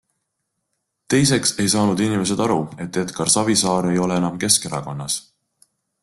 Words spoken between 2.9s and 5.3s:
Edgar Savisaar ei ole enam Keskerakonnas.